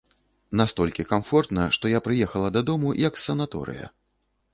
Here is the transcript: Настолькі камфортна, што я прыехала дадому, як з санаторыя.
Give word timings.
Настолькі 0.59 1.03
камфортна, 1.11 1.65
што 1.77 1.91
я 1.91 1.99
прыехала 2.07 2.49
дадому, 2.57 2.95
як 3.07 3.13
з 3.21 3.29
санаторыя. 3.29 3.85